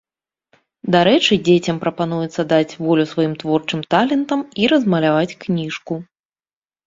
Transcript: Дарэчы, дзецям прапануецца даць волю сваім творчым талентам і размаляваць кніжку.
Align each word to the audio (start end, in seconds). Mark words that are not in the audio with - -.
Дарэчы, 0.93 1.33
дзецям 1.49 1.77
прапануецца 1.83 2.41
даць 2.53 2.77
волю 2.85 3.05
сваім 3.11 3.33
творчым 3.43 3.79
талентам 3.93 4.39
і 4.63 4.73
размаляваць 4.75 5.37
кніжку. 5.45 5.93